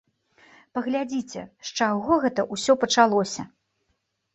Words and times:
Паглядзіце, 0.77 1.45
з 1.67 1.77
чаго 1.77 2.21
гэта 2.27 2.41
ўсё 2.59 2.81
пачалося! 2.87 3.51